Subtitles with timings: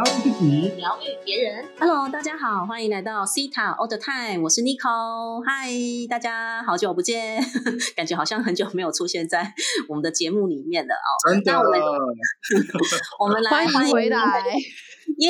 [0.00, 1.68] 疗愈自己，疗愈别人。
[1.78, 5.44] Hello，大家好，欢迎来到 Cita All the Time，我是 Nico。
[5.44, 5.68] 嗨，
[6.08, 7.38] 大家好久不见，
[7.94, 9.52] 感觉好像很久没有出现在
[9.88, 11.08] 我们的节目里面了哦。
[11.28, 11.52] 真的，
[13.20, 14.42] 我们来欢迎回来，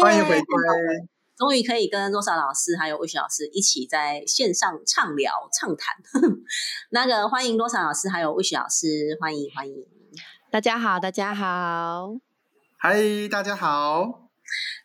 [0.02, 0.44] 欢迎 回归。
[1.36, 5.96] 终于可以跟若莎老师还有魏雪老师一起在线上畅聊畅谈。
[6.90, 8.86] 那个欢迎若莎老师还有魏雪老师，
[9.20, 9.74] 欢迎欢迎。
[10.52, 12.14] 大家好，大家好，
[12.78, 12.94] 嗨，
[13.28, 14.29] 大家好。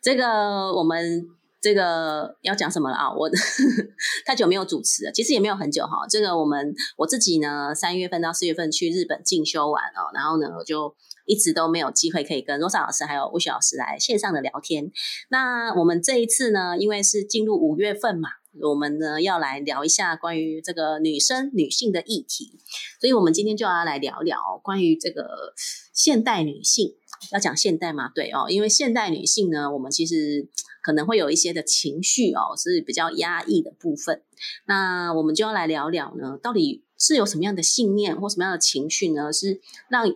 [0.02, 1.24] 这个我们
[1.60, 3.12] 这个要讲什么了啊？
[3.12, 3.30] 我
[4.24, 6.06] 太久没有主持了，其实也没有很久哈。
[6.08, 10.94] 这个我们我自己呢，三月份到四月份去日本进修完哦，然后呢我就。
[11.28, 14.92] 一直都没有机会可以跟罗莎老师还有吴雪老师来线上的聊天。
[15.28, 18.28] 那我们这一次呢，因为是进入五月份嘛，
[18.62, 22.60] 我们呢要来聊一下关于这个女生女性的议题，
[23.00, 25.52] 所以我们今天就要来聊聊关于这个
[25.92, 26.94] 现代女性。
[27.32, 28.08] 要讲现代嘛？
[28.14, 30.48] 对哦，因为现代女性呢，我们其实
[30.82, 34.22] 可能会有一些的情绪哦，是比较压抑的部分。
[34.66, 40.14] 那我们就要来聊聊呢，到底是有什么样的信念或什么样的情绪呢，是让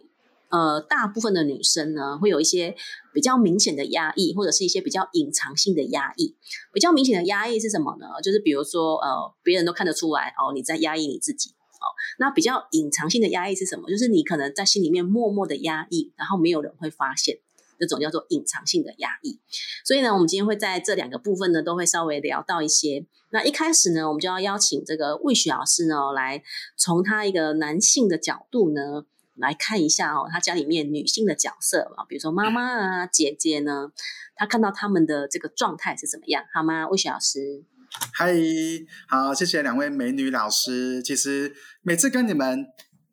[0.51, 2.75] 呃，大部分的女生呢，会有一些
[3.15, 6.35] 比较明显的压抑，或者是一些比较隐藏性的压抑。
[6.73, 8.07] 比较明显的压抑是什么呢？
[8.21, 11.53] 就是比如说，呃，别人都看得出来哦，你在压抑你自己。
[11.81, 13.89] 哦，那比较隐藏性的压抑是什么？
[13.89, 17.39] 就是你可能在心里面默默的压抑，然后没有人会发现，
[17.79, 19.41] 这种叫做隐藏性的压抑。
[19.85, 23.07] 所以呢，我们今天会在这两个部分呢，都会稍微聊到一些。
[23.31, 26.43] 那一开始呢，我们就要邀请这个魏雪老师呢，来
[26.77, 29.07] 从他一个男性的角度呢。
[29.37, 33.91] 来看一下哦，他家里面女性的角色啊，比如说妈妈啊、姐姐呢，
[34.35, 36.45] 他看到他们的这个状态是怎么样？
[36.53, 36.87] 好吗？
[36.89, 38.33] 魏雪老师，嗨，
[39.09, 41.03] 好，谢谢两位美女老师。
[41.03, 42.67] 其实每次跟你们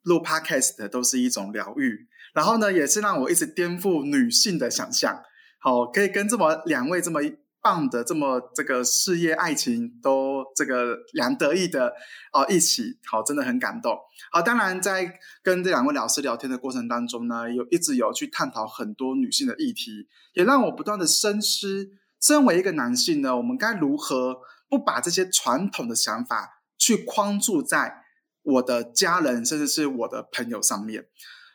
[0.04, 5.24] 录 podcast 都是一种疗愈，然后呢，也是让我一直颠覆女性的想象。
[5.60, 7.22] 好，可以跟这么两位这么。
[7.60, 11.92] 棒的这么这个事业爱情都这个两得意的
[12.32, 13.98] 哦一起好真的很感动
[14.32, 15.12] 好当然在
[15.44, 21.90] 跟这两位老师聊天的过程当中呢有一直有去探讨很多女性的议题也让我不断的深思
[22.22, 24.38] 身为一个男性呢我们该如何
[24.70, 28.04] 不把这些传统的想法去框住在
[28.42, 31.08] 我的家人甚至是我的朋友上面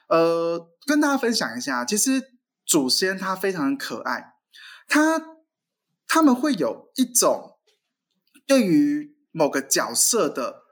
[0.09, 2.33] 呃跟大家分享一下其实
[2.65, 4.35] 祖先他非常可爱
[4.89, 5.33] 他。
[6.15, 7.59] 他们会有一种
[8.47, 10.65] 对于某个角色的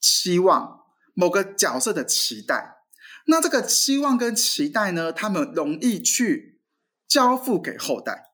[0.00, 2.78] 期望，某个角色的期待。
[3.26, 6.62] 那这个期望跟期待呢，他们容易去
[7.06, 8.30] 交付给后代。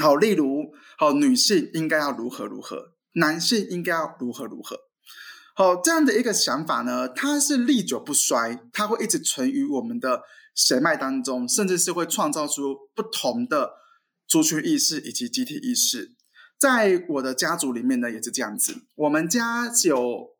[0.00, 4.78] 好，例如，好，女性应该要如何如何，男性应该要如何如何。
[5.54, 10.22] 好，这样的一个想法呢，它是历久不衰，它会一直存于我们的
[10.54, 13.72] 血脉当中，甚至是会创造出不同的。
[14.28, 16.16] 族群意识以及集体意识，
[16.58, 18.82] 在我的家族里面呢，也是这样子。
[18.96, 20.34] 我们家有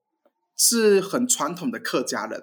[0.56, 2.42] 是很传统的客家人。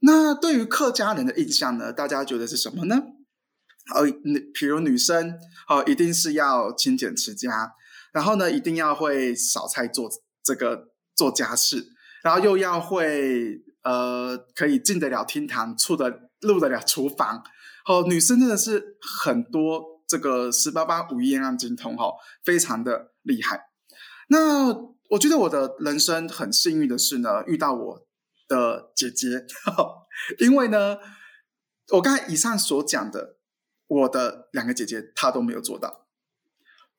[0.00, 3.00] 那对于客家人的印象呢，大家觉得是什么呢？
[3.94, 5.34] 哦，女，比如女生
[5.68, 7.72] 哦，一定是要勤俭持家，
[8.12, 10.10] 然后呢，一定要会扫菜做
[10.42, 11.88] 这个做家事，
[12.22, 17.42] 然后又要会呃，可以进得了厅堂，出得入得了厨房。
[17.86, 19.92] 哦，女生真的是很多。
[20.08, 22.12] 这个十八般武艺样样精通哈，
[22.44, 23.70] 非常的厉害。
[24.28, 24.66] 那
[25.08, 28.06] 我觉得我的人生很幸运的是呢，遇到我
[28.46, 29.46] 的姐姐，
[30.38, 30.98] 因为呢，
[31.92, 33.38] 我刚才以上所讲的，
[34.00, 36.06] 我的两个姐姐她都没有做到。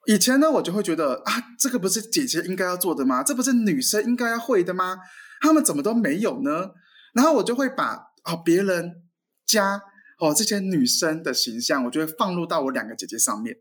[0.05, 3.23] 以前呢，我就会觉得啊，这个不是姐姐应该要做的吗？
[3.23, 4.97] 这不是女生应该要会的吗？
[5.41, 6.71] 他们怎么都没有呢？
[7.13, 9.03] 然后我就会把啊别人
[9.45, 9.81] 家。
[10.19, 13.57] 哦，这些女生的形象，我就会放入到我两个姐姐上面。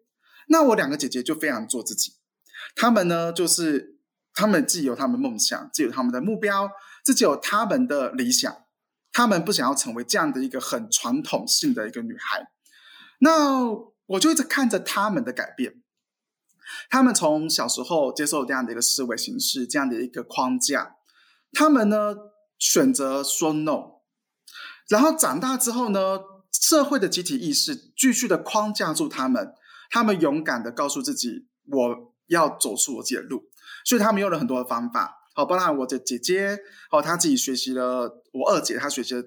[0.46, 2.12] 那我两个姐姐就非常做自己，
[2.76, 3.98] 她们呢，就是
[4.32, 6.70] 她们既有她们梦想，既有她们的目标，
[7.04, 8.54] 自己有她们的理想。
[9.10, 12.51] 她们不想要成为这样的一个很传统性的一个女孩。
[13.22, 13.70] 那
[14.06, 15.82] 我就一直看着他们的改变。
[16.88, 20.96] 他们从小时候接受这样的一个思维形式，这样的一个框架，
[21.52, 22.14] 他们呢
[22.58, 24.02] 选择说 no，
[24.88, 26.20] 然后长大之后呢。
[26.54, 29.54] 社会的集体意识继续的框架住他们，
[29.90, 33.48] 他们勇敢的告诉自己，我要走出我自己的路，
[33.86, 35.16] 所以他们用了很多的方法。
[35.34, 36.58] 好，包括我的姐姐，
[36.90, 39.24] 哦，她自己学习了，我二姐她学习了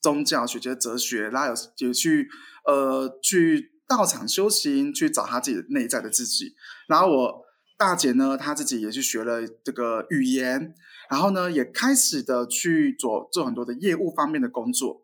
[0.00, 1.48] 宗教，学习了哲学，然后
[1.78, 2.30] 有也去
[2.68, 6.54] 呃去道场修行，去找他自己内在的自己。
[6.86, 7.44] 然后我
[7.78, 10.74] 大姐呢，她自己也去学了这个语言，
[11.08, 15.02] 然后呢，也开始的去做做很多的业务方面的工作。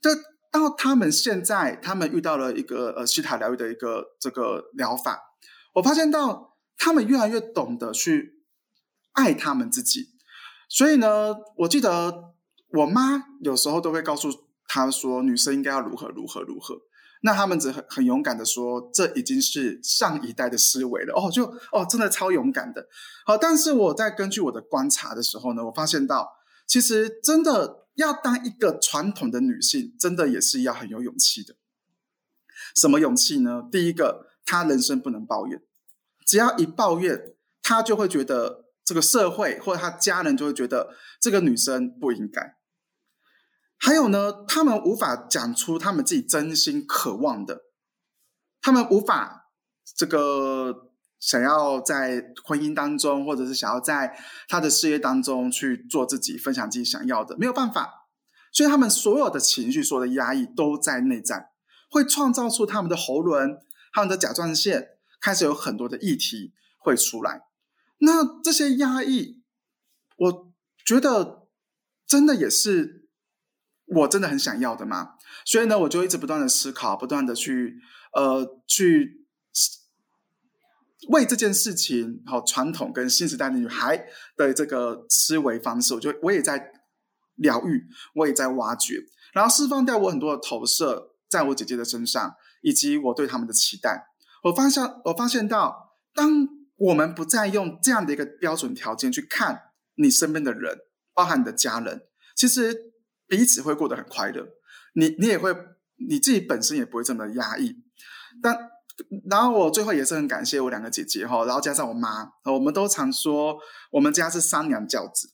[0.00, 0.14] 这
[0.52, 5.18] 到他们现在，他们遇到了一个呃西塔疗愈的一个这个疗法，
[5.74, 8.42] 我发现到他们越来越懂得去
[9.14, 10.10] 爱他们自己。
[10.68, 12.34] 所以呢，我记得
[12.68, 14.28] 我妈有时候都会告诉
[14.68, 16.82] 他说，女生应该要如何如何如何。
[17.22, 21.12] 那他们只很很勇敢的说，这已经是上一代的思维了。
[21.14, 22.86] 哦，就哦，真的超勇敢的。
[23.26, 26.28] 好，但是我在根据我的观察的时候呢，我发现到，
[26.66, 31.56] 其实真的要当一个传统的女性，真的也是要很有勇气的。
[32.74, 33.68] 什么勇气呢？
[33.70, 35.60] 第一个，她人生不能抱怨，
[36.24, 42.59] 只要一抱怨，她就会觉得这个社会或者她家人就会觉得这个女生不应该。
[43.82, 47.62] 还有呢，他们无法讲出他们自己真心渴望的，
[48.60, 49.50] 他们无法
[49.96, 54.18] 这个想要在婚姻当中，或者是想要在
[54.48, 58.06] 他的事业当中去做自己，分享自己想要的，没有办法。
[58.52, 61.50] 所以他们所有的情绪、所有的压抑都在内在，
[61.90, 63.58] 会创造出他们的喉轮、
[63.94, 64.88] 他们的甲状腺
[65.22, 67.44] 开始有很多的议题会出来。
[68.00, 69.42] 那这些压抑，
[70.18, 70.52] 我
[70.84, 71.46] 觉得
[72.06, 72.99] 真的也是。
[73.92, 75.14] 我真的很想要的嘛，
[75.44, 77.74] 所以呢，我就一直不断的思考，不断的去
[78.14, 79.26] 呃去
[81.08, 84.06] 为这件事情，好传统跟新时代的女孩
[84.36, 86.70] 的这个思维方式，我就我也在
[87.34, 87.84] 疗愈，
[88.14, 89.02] 我也在挖掘，
[89.32, 94.06] 然后释放掉我很多的投射在我姐姐的身上，以及我对他们的期待。
[94.44, 96.46] 我发现，我发现到，当
[96.76, 99.62] 我们不再用这样的一个标准条件去看
[99.96, 100.78] 你身边的人，
[101.12, 102.02] 包含你的家人，
[102.36, 102.89] 其实。
[103.30, 104.44] 彼此会过得很快乐，
[104.94, 105.56] 你你也会
[106.08, 107.76] 你自己本身也不会这么压抑。
[108.42, 108.58] 但
[109.30, 113.56] 然后我最后也是很感谢我两个姐姐哈，然后加上我妈，我们都常说
[113.92, 115.30] 我们家是三娘教子，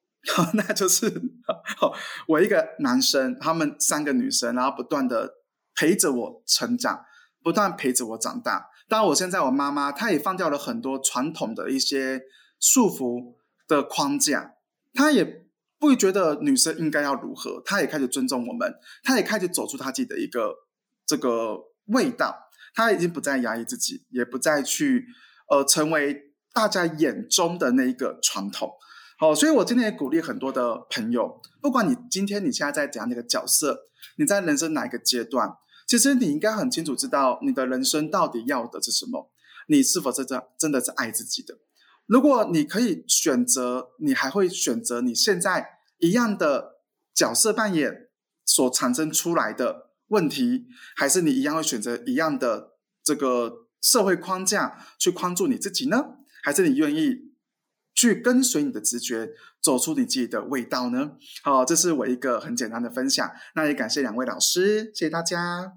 [0.52, 1.10] 那就是
[2.28, 5.32] 我一个男生，他们三个女生，然后不断的
[5.74, 7.02] 陪着我成长，
[7.42, 8.68] 不断陪着我长大。
[8.86, 12.20] 当然，我现在我妈妈她也放掉了很多传统的一些
[12.60, 14.56] 束缚的框架，
[14.92, 15.48] 她也。
[15.80, 18.72] 不觉得女生应该要如何，她也开始尊重我们，
[19.02, 20.54] 她也开始走出她自己的一个
[21.06, 21.56] 这个
[21.86, 22.36] 味道，
[22.74, 25.06] 她已经不再压抑自己，也不再去
[25.48, 28.70] 呃成为大家眼中的那一个传统。
[29.18, 35.56] 好，所以我今天也鼓励很多的朋友，不管你今天你现在在怎样的一个角色，你在人生哪一个阶段，
[35.86, 39.30] 其实你应该很清楚知道你的人生到底要的是什么，
[39.68, 41.58] 你是否真的真的是爱自己的。
[42.10, 46.80] 如果你可以选择，你还会选择你现在一样的
[47.14, 48.08] 角色扮演
[48.44, 50.66] 所产生出来的问题，
[50.96, 52.72] 还是你一样会选择一样的
[53.04, 56.16] 这个社会框架去框住你自己呢？
[56.42, 57.30] 还是你愿意
[57.94, 59.30] 去跟随你的直觉，
[59.62, 61.12] 走出你自己的味道呢？
[61.44, 63.30] 好，这是我一个很简单的分享。
[63.54, 65.74] 那也感谢两位老师，谢谢大家。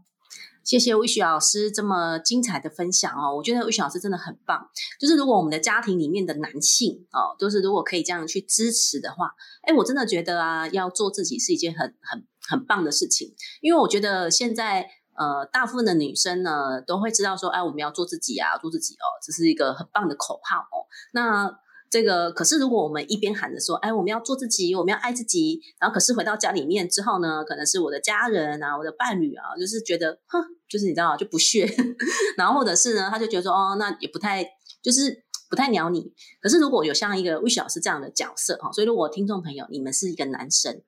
[0.63, 4.69] 谢谢魏雪老师这么精彩的分享哦，我觉得魏雪老师真的很棒。
[5.00, 9.31] 就是如果我们的家庭里面的男性哦，都是如果可以这样去支持的话，
[9.63, 13.36] 哎，我真的觉得啊，要做自己是一件很很很棒的事情。
[13.62, 20.88] 因为我觉得现在呃，大部分的女生呢都会知道说，哎，我们要做自己啊，做自己哦，这是一个很棒的口号哦。
[21.12, 21.51] 那
[21.94, 31.72] 这个可是，如果我们一边喊着说，哎，我们要做自己，我们要爱自己，然后可是回到家里面之后呢，可能是我的家人啊，我的伴侣啊，就是觉得，哼，就是你知道就不屑，
[32.36, 34.44] 然后或者是呢，他就觉得说，哦，那也不太，
[34.82, 36.12] 就是不太鸟你。
[36.41, 40.82] 可是如果有像一个魏雪老师这样的角色哈，所以如果听众朋友你们是一个男生，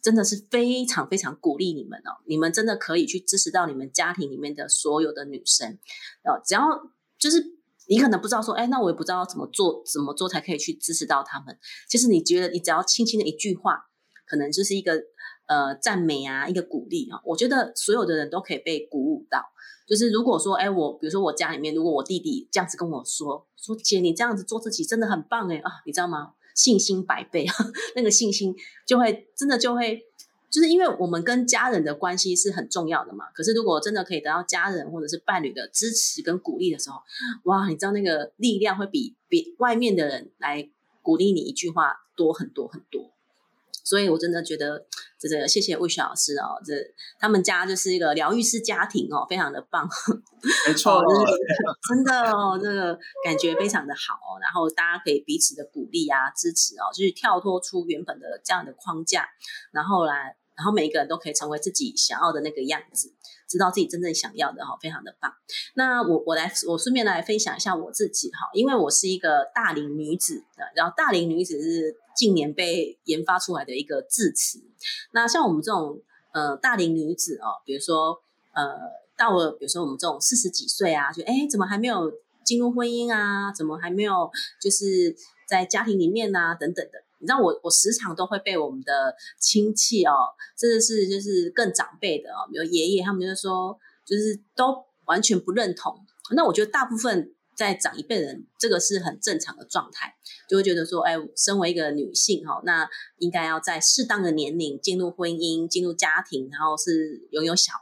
[0.00, 5.72] 真的是非常非常鼓励你们哦，你们真的可以去支持到你们家庭里面的所有的女生，
[6.22, 6.62] 哦，只要
[7.18, 7.60] 就是。
[7.88, 11.58] 你可能不知道说，哎，那我也不知道怎么做，怎么做才可以去支持到他们。
[11.88, 13.78] 其实你觉得，你只要轻轻的一句话，
[14.26, 14.94] 可能就是一个
[15.48, 17.20] 呃赞美啊，一个鼓励啊。
[17.24, 19.42] 我觉得所有的人都可以被鼓舞到。
[19.86, 26.32] 就是如果说，哎，我比如说我家里面，如果我弟弟这样子跟我说，说姐，你这样子做自己真的很棒哎啊，你知道吗？
[26.54, 27.46] 信心百倍，
[27.96, 28.54] 那个信心
[28.86, 30.00] 就会真的就会。
[30.52, 37.00] 就是因为我们跟家人的关系是很重要的嘛，可是如果真的可以得到家人或者是伴侣的支持跟鼓励的时候，
[37.44, 40.68] 哇，你知道那个力量会比比外面的人来
[41.00, 43.10] 鼓励你一句话多很多很多。
[43.82, 44.86] 所以我真的觉得，
[45.18, 46.74] 这个谢谢魏雪老师哦，这
[47.18, 49.88] 他们家就是一个疗愈师家庭哦，非常的棒，
[50.68, 51.02] 没错，
[51.88, 59.26] 真的哦，这个感觉非常的好哦，然后大家可以彼此的鼓励啊、支持哦，就是跳脱出原本的这样的框架，
[59.72, 60.36] 然后来。
[60.56, 63.12] 然后每一个人都可以成为自己想要的那个样子，
[63.48, 65.32] 知道自己真正想要的哈，非常的棒。
[65.74, 74.60] 那我我来，我顺便来分享一下我自己哈，因为我是一个大龄女子的，然后大龄女子是近年被研发出来的一个字词。
[75.12, 76.00] 那像我们这种
[76.32, 78.20] 呃大龄女子哦，比如说
[78.52, 78.76] 呃
[79.16, 82.12] 到了比如说我们这种四十几岁啊，就哎怎么还没有
[82.44, 83.52] 进入婚姻啊？
[83.52, 84.30] 怎么还没有
[84.60, 85.16] 就是
[85.48, 87.02] 在家庭里面啊等等的？
[87.22, 90.12] 你知道我我时常都会被我们的亲戚哦，
[90.58, 96.04] 甚至是就是更长辈的哦，比如爷爷他们就说，就是都完全不认同。
[96.32, 100.16] 那我觉得大部分在长一辈人，这个是很正常的状态，
[100.48, 102.88] 就会觉得说，哎，身为一个女性哈，那
[103.18, 107.80] 应该要在适当的年龄进入婚姻、进入家庭，然后是拥有小孩。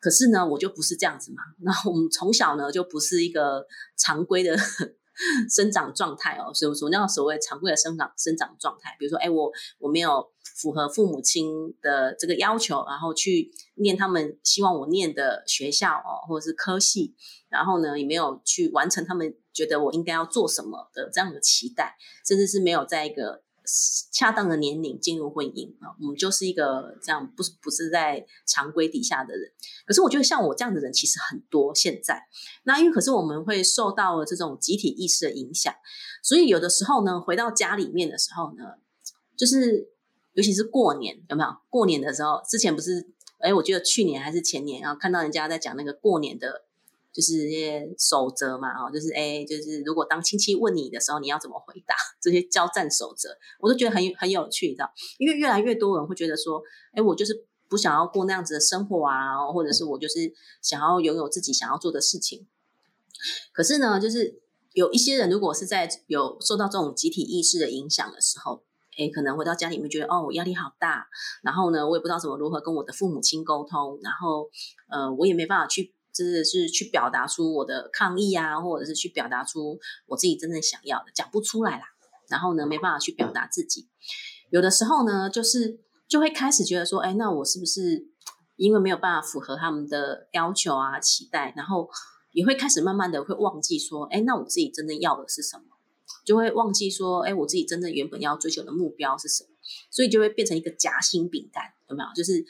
[0.00, 1.42] 可是呢，我就不是这样子嘛。
[1.60, 4.54] 那我们从小呢，就不是一个常规的。
[5.48, 10.30] 生长状态哦，所以说那所谓常规的生长生长状态，比如说，哎，我我没有
[10.60, 17.14] 符合父母亲的这个要求，然后去念他们希望我念的学校哦，或者是科系，
[17.48, 21.96] 然后呢，也没有去完成他们觉得我应该要做什么的这样的期待，
[22.26, 23.45] 甚至是没有在一个。
[24.12, 29.50] 恰当的年龄进入婚姻啊，我们就是一个这样不是不是在常规底下的人。
[29.86, 31.74] 可是我觉得像我这样的人其实很多。
[31.74, 32.22] 现在
[32.64, 35.74] 那因为可是我们会受到了这种集体意识的影响，
[36.22, 38.64] 所以有的时候呢，回到家里面的时候呢，
[39.36, 39.88] 就是
[40.34, 41.50] 尤其是过年有没有？
[41.68, 46.65] 过年的时候，之前不是哎，我觉得去年还是前年啊，看到人家在讲那个过年的。
[47.16, 51.94] 就是这些守则嘛，哦，就是哎，就是如果当亲戚问你的时候，你要怎么回答？
[52.20, 54.90] 这些交战守则，我都觉得很很有趣，你知道？
[55.16, 60.30] 因为越来越多人会觉得说，哎，我就是不想要过那样子的生活啊，或者是我就是
[60.60, 62.46] 想要拥有自己想要做的事情。
[63.54, 64.42] 可是呢，就是
[64.74, 68.62] 有一些人，如果是在有受到这种集体意识的影响的时候，
[68.98, 71.08] 哎，可能回到家里面觉得，哦，我压力好大，
[71.42, 74.50] 然后呢，我也不知道怎么如何跟我的父母亲沟通，然后
[74.90, 75.95] 呃，我也没办法去。
[76.16, 81.84] 真的是去表达出我的抗议啊，或者是去表达出我自己真正想要的，讲不出来啦。
[82.28, 83.86] 然后呢，没办法去表达自己。
[84.50, 88.08] 有的时候呢，就是就会开始觉得说，哎，那我是不是
[88.56, 91.88] 因为没有办法符合他们的要求啊、期待，然后
[92.32, 95.64] 也会开始慢慢的会忘记说，哎，那我自己真正要的是什么？
[96.24, 99.50] 就会忘记说，哎，我自己真正原本要追求的目标是什么？
[99.90, 102.08] 所以就会变成一个夹心饼干，有没有？
[102.16, 102.44] 就是。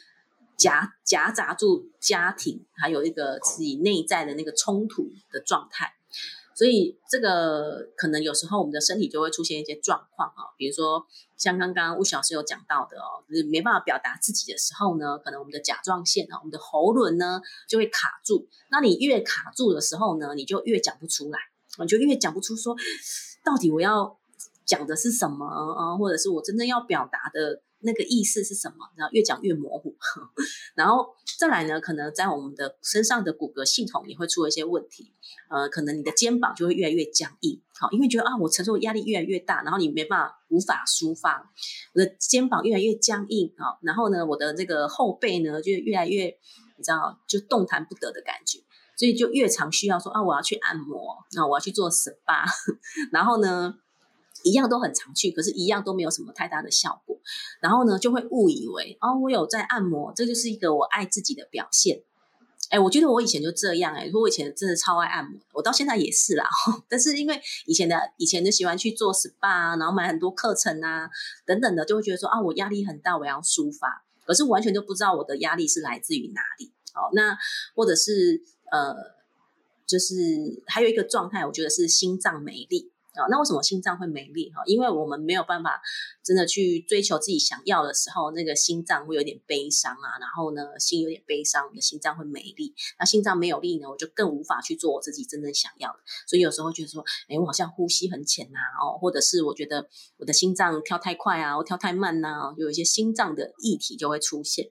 [0.57, 5.93] 夹夹杂住家庭，还有一个自己内在的那个冲突的状态，
[6.55, 18.49] 所以这个可能有时候我们的身体就会出现一些状况啊，比如说像刚刚吴小师有讲到的哦，就是没办法表达自己的时候呢，可能我们的甲状腺啊，我们的喉咙呢就会卡住。
[18.71, 21.39] 那你越卡住的时候呢，你就越讲不出来，
[21.79, 22.75] 你就越讲不出说
[23.45, 24.19] 到底我要
[24.65, 27.61] 讲的是什么啊，或者是我真正要表达的。
[27.87, 28.91] 那个意思是什么？
[28.97, 29.97] 然后越讲越模糊，
[30.75, 31.07] 然后
[31.39, 31.81] 再来呢？
[31.81, 35.15] 可能在我们的身上的骨骼系统也会出了一些问题。
[35.49, 41.51] 呃，可能你的肩膀就会越来越僵硬，好，因为觉得啊，我承受的压力越来越大，然后你没办法无法抒发，
[41.95, 43.79] 我的肩膀越来越僵硬啊。
[43.83, 46.25] 然后呢，我的这个后背呢就越来越，
[46.77, 48.59] 你知道，就动弹不得的感觉，
[48.97, 52.45] 所以就越常需要说啊，我要去按摩，那我要去做 SPA，
[53.13, 53.77] 然后呢？
[54.43, 57.19] 一样都很常去，可是，一样都没有什么太大的效果。
[57.61, 62.03] 然后呢，就会误以为哦，我有在按摩，这就是一个我爱自己的表现。
[62.69, 66.49] 哎，我觉得我以前就这样，哎，说我以前真的超爱按摩，我到现在也是啦。
[66.89, 71.09] 但是因为以前的以前就喜欢去做 SPA，然后买很多课程啊
[71.45, 74.05] 等等的，就会觉得说啊，我压力很大，我要抒发。
[74.25, 76.73] 可是完全都不知道我的压力是来自于哪里。
[76.93, 77.39] 好，那
[77.77, 78.97] 或者是呃，
[79.87, 82.91] 就是还有一个状态，我觉得是心脏没力。
[83.17, 84.53] 啊，那为什么心脏会没力？
[84.55, 85.81] 哈，因为我们没有办法
[86.23, 90.19] 真的去追求自己想要的时候，那个心脏会有点悲伤啊。
[90.21, 92.75] 然后呢，心有点悲伤，我的心脏会没力。
[92.99, 95.99] 那心脏没有力呢，我就更无法去做我自己真正想要的。
[96.27, 104.71] 所以有时候觉得说，哎，我好像呼吸很浅呐，哦，或者是我觉得我的心脏跳太快啊，或跳太慢呐，有一些心脏的议题就会出现。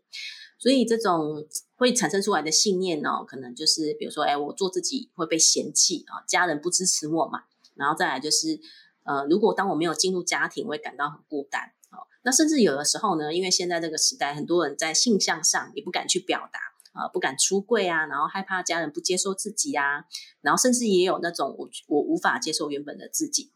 [0.58, 7.44] 所以这种会产生出来的信念呢，可能就是比如说，哎，我做自己会被嫌弃啊，家人不支持我嘛。
[7.75, 8.60] 然后再来就是，
[9.03, 11.62] 呃，如果当我没有进入家庭，我会感到很孤单。
[11.91, 16.60] 哦，那甚至有的时候呢，因为现在这个时代，很多人在性向上也不敢去表达，
[17.00, 20.05] 啊，不敢出柜啊，然后害怕家人不接受自己啊，
[20.41, 23.51] 然后甚至也有那种我我无法接受原本的自己。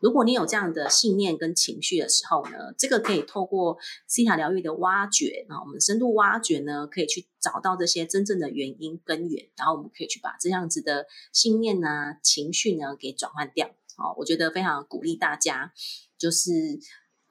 [0.00, 13.70] 如果你有这样的信念跟情绪的时候呢，这个可以透过西塔疗愈的挖掘，然后我们深度挖掘呢，可以去找到这些真正的原因根源，然后我们可以去把这样子的信念呢、情绪呢给转换掉。
[13.96, 15.72] 好，我觉得非常鼓励大家，
[16.18, 16.50] 就是。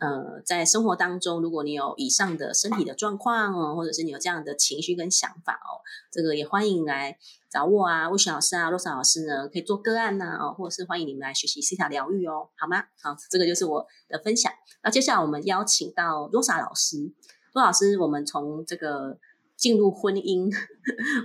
[0.03, 5.79] 呃，在生活当中，如果你有以上的身体的状况哦，或者是你有这样的情绪跟想法哦，
[6.11, 7.17] 这个也欢迎来
[7.49, 12.83] 找我啊，魏雪老师啊，洛莎老师呢，可以做个案呐，哦，或者是欢迎你们来学习西塔疗愈哦，好吗？
[13.01, 14.51] 好，这个就是我的分享。
[14.83, 17.13] 那接下来我们邀请到洛莎老师，
[17.53, 19.17] 洛老师，我们从这个
[19.55, 20.53] 进入婚姻，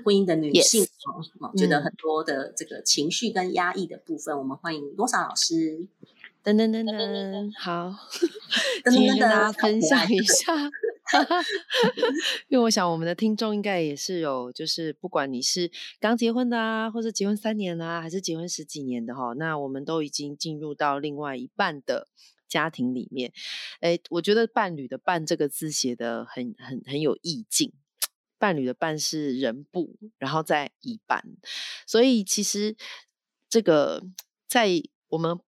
[0.05, 5.89] 婚姻的女性哦，觉得很多的这个情绪跟压抑的部分，我们欢迎罗莎老师。
[6.45, 7.95] 噔噔噔噔，好，
[8.91, 10.55] 今天跟大家分享一下，
[12.49, 22.09] 因为我想我们的听众应该也是有，就是不管你是刚结婚的啊，或者结婚三年啊，还是结婚十几年的哈，那我们都已经进入到另外一半的
[22.49, 23.33] 家庭里面。
[23.81, 27.75] 哎，我觉得伴侣的“伴”这个字写的很很很有意境，
[28.39, 31.23] 伴侣的“伴”是人部，然后再一半，
[31.87, 32.75] 所以其实
[33.51, 34.03] 这个
[34.47, 34.71] 在
[35.09, 35.39] 我们。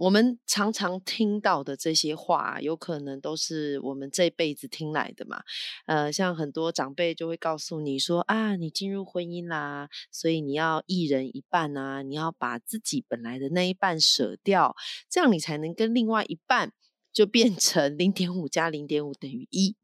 [0.00, 5.42] 我们常常听到的这些话，有可能都是我们这辈子听来的嘛。
[5.84, 14.74] 呃，像很多长辈就会告诉你说啊，你进入婚姻啦，所以你要一人一半啊，你要把自己本来的那一半舍掉，
[15.10, 16.72] 这样你才能跟另外一半
[17.12, 19.76] 就变成零点五加零点五等于一。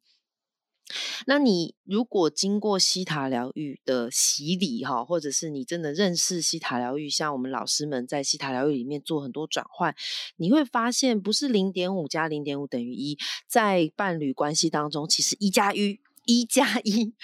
[1.26, 9.95] 那你如果经过西塔疗愈的洗礼哈，或者是你真的认识西塔疗愈，像我们老师们在西塔疗愈里面做很多转换，
[10.37, 17.14] 你会发现不是零点五加零点五等于一，在伴侣关系当中，其实一加一，一加一。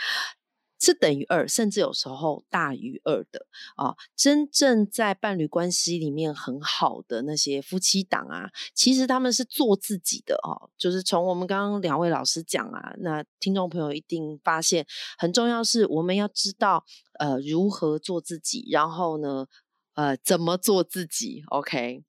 [0.84, 3.46] 是等于二，甚至有时候大于二的
[3.76, 3.94] 啊！
[4.16, 10.68] 真正在伴侣关系里面很好的那些夫妻档啊，其实他们是做自己的哦。
[10.76, 14.84] 就是从我们刚刚两位老师讲啊，那听众朋友一定发现
[15.16, 16.84] 很重要是，我们要知道
[17.20, 19.46] 呃如何做自己，然后呢
[19.94, 21.44] 呃怎么做自己。
[21.46, 22.02] OK，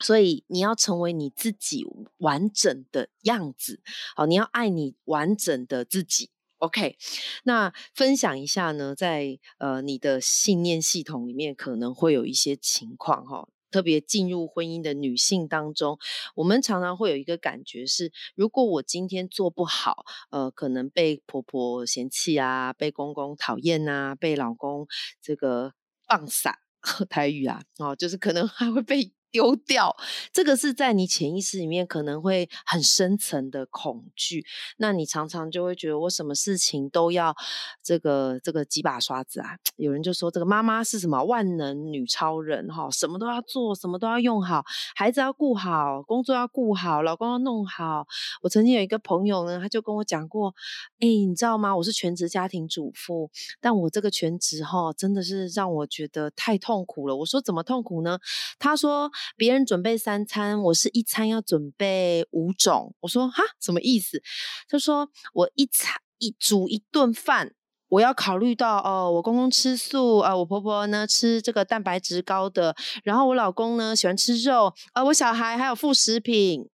[0.00, 1.84] 所以你要成为你自己
[2.16, 3.80] 完整的样子，
[4.16, 6.30] 好，你要爱你完整的自己。
[6.62, 6.96] OK，
[7.42, 15.98] 那分享一下呢，在呃你的信念系统里面可能会有一些情况哈，特别进入婚姻的女性当中，
[16.36, 24.86] 我们常常会有一个感觉是，如果我今天做不好，呃，可能被婆婆嫌弃啊，被公公讨厌啊，被老公
[25.20, 25.72] 这个
[26.06, 26.54] 放散
[27.10, 29.12] 台语啊，哦，就是可能还会被。
[29.32, 29.96] 丢掉，
[30.30, 34.44] 这个是在你潜意识里面可能会很深层的恐惧。
[34.76, 37.34] 那你常常就会觉得，我什么事情都要
[37.82, 39.56] 这个这个几把刷子啊？
[39.76, 44.62] 有人就说，这个妈妈是什么万能女超人哈，什么都要做，什么都要用好，
[44.94, 48.06] 孩子要顾好，工作要顾好，老公要弄好。
[48.42, 50.54] 我曾经有一个朋友呢，他就跟我讲过，
[51.00, 51.74] 哎，你知道吗？
[51.74, 53.30] 我是全职家庭主妇，
[53.62, 57.16] 但我这个全职哈，真的是让我觉得太痛苦了。
[57.16, 58.18] 我说怎么痛苦呢？
[58.58, 59.10] 他说。
[59.36, 62.94] 别人准备三餐，我是一餐要准备五种。
[63.00, 64.22] 我说哈，什么意思？
[64.68, 67.54] 他说我一餐一煮一顿饭，
[67.88, 76.68] 我要考虑到哦，我公公吃素啊，我婆婆呢吃这个蛋白质高的，然后我老公呢喜欢吃肉，啊，我小孩还有副食品，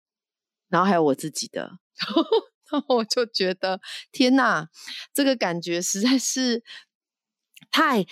[0.68, 1.78] 然后还有我自己的，
[2.70, 3.80] 然后我就觉得
[4.12, 4.68] 天哪，
[5.14, 6.62] 这个感觉实在是
[7.70, 8.06] 太。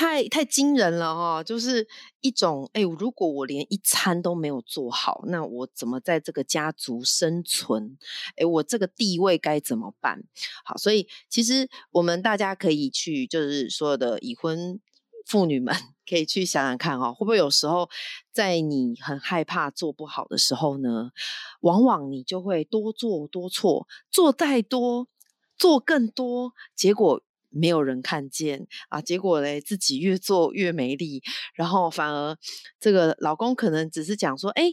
[0.00, 1.86] 太太惊人了哈，就是
[2.22, 7.98] 一种哎，如果我连一餐都没有做好，那我怎么在这个家族生存？
[8.36, 10.22] 哎，我这个地位该怎么办？
[10.64, 14.80] 好，所以其实我们大家可以去，就是所有的已婚
[15.26, 15.74] 妇女们
[16.08, 17.90] 可以去想想看哈，会不会有时候
[18.32, 21.10] 在你很害怕做不好的时候呢，
[21.60, 25.08] 往往你就会多做多错，做太多，
[25.58, 27.22] 做更多，结果。
[27.50, 31.22] 没有人看见啊，结果嘞自己越做越没力，
[31.54, 32.36] 然后反而
[32.78, 34.72] 这个老公可能只是讲说：“哎，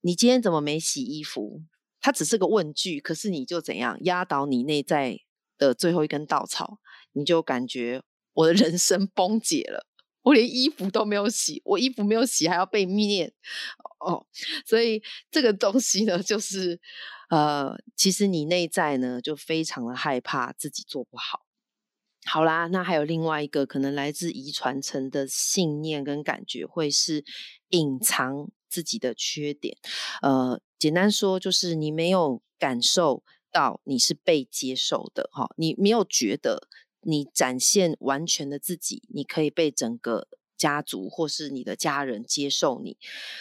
[0.00, 1.62] 你今天怎么没洗衣服？”
[2.00, 5.18] 他只是个问句，可是你就怎样压倒你内在
[5.58, 6.78] 的最后一根稻草，
[7.12, 9.88] 你就感觉我的人生崩解了，
[10.22, 13.32] 我连衣服都没有洗，我衣服没有洗还要被灭
[13.98, 14.24] 哦，
[14.64, 16.80] 所以这个东西呢，就是
[17.30, 21.45] 呃，其实你内在呢就非常的害怕自己做不好。
[22.26, 27.24] 好啦，那还有另外一个可能来自遗传层的信念跟感觉，会是
[27.68, 29.76] 隐藏自己的缺点。
[30.22, 36.68] 呃，简单说就是你没有感受到你是被接受的，哈，你没有觉得
[37.02, 40.28] 你展现完全的自己，你可以被整个。
[40.56, 42.96] 家族或是你的家人接受你，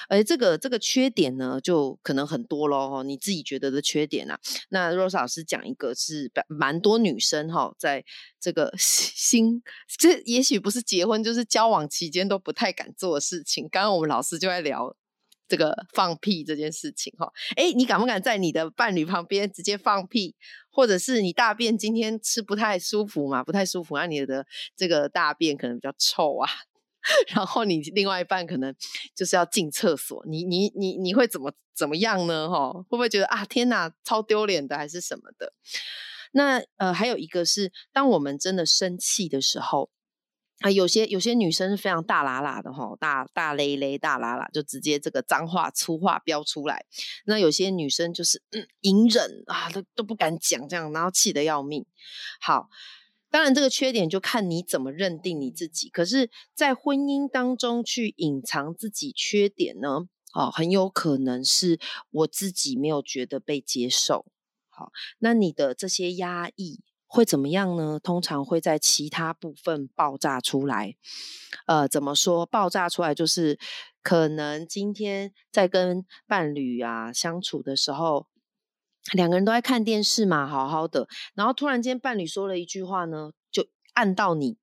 [0.09, 3.03] 而这个这个缺点呢，就可能很多喽。
[3.03, 8.03] 你自己觉得的缺点啊，那 Rose 老师讲一个是蛮多女生哈，在
[8.39, 9.61] 这个新
[9.97, 13.67] 这也许不是结婚，就是交往期间都不太敢做的事情。
[13.69, 14.95] 刚刚我们老师就在聊
[15.47, 17.31] 这个放屁这件事情哈。
[17.55, 20.35] 哎，你敢不敢在你的伴侣旁边直接放屁，
[20.71, 23.43] 或者是你大便今天吃不太舒服嘛？
[23.43, 26.49] 不太舒服，那你的这个大便可能比较臭啊。
[27.27, 28.75] 然后你另外一半可能
[29.15, 32.49] 就是要进厕所，你你你你会怎么怎么样呢？
[32.49, 35.53] 哈，会不会觉得啊天哪，超丢脸的，还是什么的？
[36.31, 39.89] 那呃，还有一个是，当我们真的生气的时候。
[40.61, 46.85] 啊，有些有些女生是非常大喇喇的哈，大大咧咧大喇喇，就直接这个脏话粗话飙出来。
[47.25, 48.41] 那有些女生就是
[48.79, 51.85] 隐忍啊，都都不敢讲这样，然后气得要命。
[52.39, 52.69] 好，
[53.35, 55.89] 当然这个缺点就看你怎么认定你自己。
[55.89, 61.77] 可是，在婚姻当中去隐藏自己缺点呢，哦，很有可能是
[62.11, 64.25] 我自己没有觉得被接受。
[64.69, 66.79] 好，那你的这些压抑。
[67.07, 67.99] 会怎么样呢？
[68.01, 70.95] 通常会在其他部分爆炸出来。
[71.65, 72.45] 呃，怎么说？
[72.45, 73.59] 爆炸出来就是
[74.01, 78.27] 可能今天在跟伴侣啊相处的时候，
[79.13, 84.57] 两个人都在看电视嘛，好好的，然后突然间伴侣说了一句话呢，就按到你。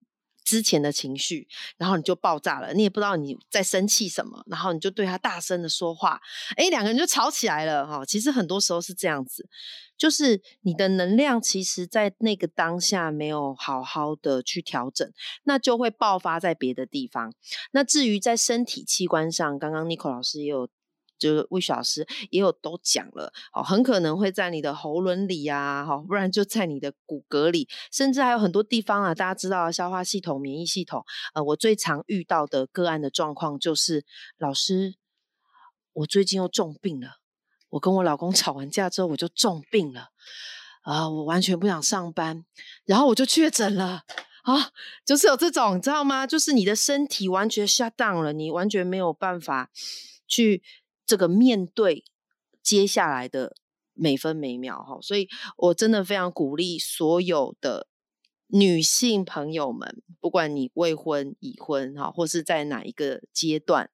[0.44, 1.46] 之前的情绪，
[1.78, 6.20] 然后你就爆炸了，你也不知道你在生气什么，然后你就对他大声的说话，
[6.56, 8.04] 哎，两个人就吵起来了哈。
[8.04, 9.48] 其实很多时候是这样子，
[9.96, 15.08] 就是你的能量其实在那个当下没有好好的去调整，
[15.44, 17.32] 那就会爆发在别的地方。
[17.70, 20.68] 那至于在身体器官上，刚刚 n i c o 老师也有。
[21.22, 29.14] 就是魏老师也有都讲了哦，很可能会在你的喉咙里啊，哈，不然就在你的骨骼里，甚至还有很多地方啊。
[29.14, 31.04] 大家知道消化系统、免疫系统，
[31.34, 34.04] 呃，我最常遇到的个案的状况就是，
[34.38, 34.96] 老师，
[35.92, 37.18] 我最近又重病了。
[37.70, 40.08] 我跟我老公 吵完架之后，我就重病了
[40.82, 42.44] 啊，我完全不想上班，
[42.84, 44.02] 然后我就确诊了
[44.42, 44.70] 啊，
[45.06, 46.26] 就是有这种，知道吗？
[46.26, 49.70] 就是你的身体完全 shut down 了，你完全没有办法
[50.26, 50.62] 去。
[51.12, 52.06] 这个面对
[52.62, 53.54] 接下来的
[53.92, 57.86] 每分每秒哈，所以我真的非常鼓励所有的
[58.46, 63.90] 女性朋友们，不管你未婚、已婚哈，或是在哪一个阶段，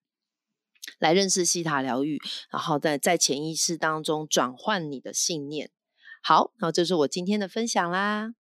[1.01, 2.21] 来认识西塔疗愈，
[2.53, 5.73] 然后在在潜意识当中转换你的信念。
[6.23, 8.35] 好，那这是我今天的分享啦。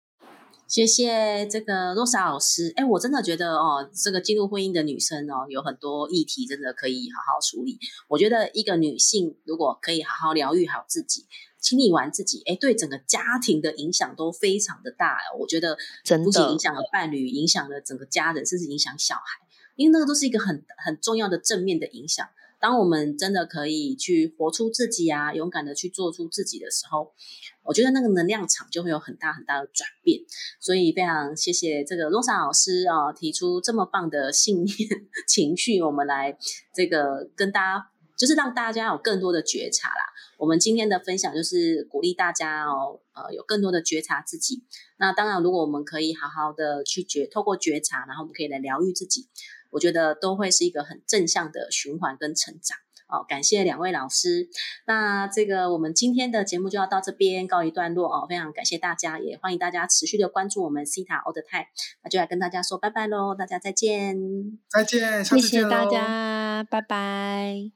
[0.68, 2.74] 谢谢这个洛莎老师。
[2.76, 7.78] 哎，我真的觉得哦，这个进入婚姻的女生哦，有很多议题真的可以好好处理。
[8.07, 11.24] 我觉得一个女性如果可以好好疗愈好自己，
[11.59, 15.16] 清理完自己，哎，对整个家庭的影响都非常的大。
[15.40, 15.74] 我觉得
[16.22, 19.40] 不仅影响了伴侣，影响了整个家人，甚至影响小孩，
[19.74, 22.28] 因为那个都是一个很很重要的正面的影响。
[22.60, 27.12] 当我们真的可以去活出自己啊，勇敢的去做出自己的时候，
[27.64, 30.20] 我觉得那个能量场就会有很大很大的转变。
[30.60, 34.76] 所以非常谢谢这个罗莎老师啊，提出这么棒的信念
[35.28, 36.36] 情绪，我们来
[36.74, 40.02] 这个跟大家，就是让大家有更多的觉察啦。
[40.38, 44.62] 我们今天的分享就是鼓励大家哦，呃，有更多的觉察自己。
[44.96, 49.28] 那当然，如果我们可以好好的去觉，透过觉察，然后我们可以来疗愈自己。
[49.70, 52.78] 我觉得都会是一个很正向的循环跟成长
[53.09, 53.24] 哦。
[53.28, 54.48] 感谢两位老师，
[54.87, 58.26] 那这个我们今天的节目就要到这边告一段落哦。
[58.28, 61.66] 非常感谢大家，也欢迎大家持续的关注我们西塔 All the Time。
[62.02, 64.16] 那就来跟大家说拜拜喽，大家再见，
[64.68, 67.72] 再见，谢谢大家，拜拜。